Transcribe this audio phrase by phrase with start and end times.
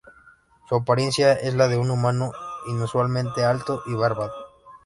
[0.67, 2.31] Su apariencia es la de un humano
[2.69, 4.33] inusualmente alto y barbado.